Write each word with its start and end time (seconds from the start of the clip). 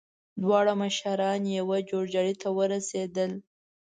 دواړه 0.41 0.71
مشران 0.81 1.41
يوه 1.59 1.77
جوړجاړي 1.89 2.33
ته 2.41 2.47
ورسېدل. 2.57 3.31